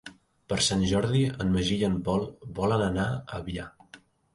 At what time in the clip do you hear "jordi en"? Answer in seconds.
0.93-1.53